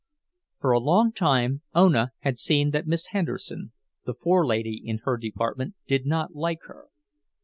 For 0.59 0.71
a 0.71 0.79
long 0.79 1.11
time 1.11 1.61
Ona 1.75 2.13
had 2.21 2.39
seen 2.39 2.71
that 2.71 2.87
Miss 2.87 3.09
Henderson, 3.11 3.71
the 4.03 4.15
forelady 4.15 4.81
in 4.83 5.01
her 5.03 5.15
department, 5.15 5.75
did 5.85 6.07
not 6.07 6.33
like 6.33 6.63
her. 6.65 6.87